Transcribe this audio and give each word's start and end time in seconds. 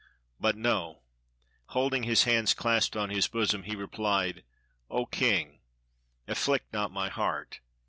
But 0.39 0.55
no! 0.57 1.03
Holding 1.67 2.01
his 2.01 2.23
hands 2.23 2.55
clasped 2.55 2.97
on 2.97 3.11
his 3.11 3.27
bosom, 3.27 3.61
he 3.61 3.75
re 3.75 3.85
plied:— 3.85 4.43
"O 4.89 5.05
king! 5.05 5.59
afflict 6.27 6.73
not 6.73 6.91
my 6.91 7.09
heart. 7.09 7.59